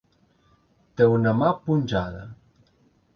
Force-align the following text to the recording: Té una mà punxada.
Té 1.01 1.07
una 1.17 1.33
mà 1.41 1.51
punxada. 1.67 2.23